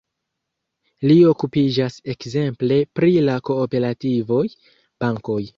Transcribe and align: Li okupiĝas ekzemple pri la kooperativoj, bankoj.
Li 1.11 1.17
okupiĝas 1.31 1.99
ekzemple 2.15 2.81
pri 3.01 3.13
la 3.29 3.39
kooperativoj, 3.51 4.45
bankoj. 5.07 5.41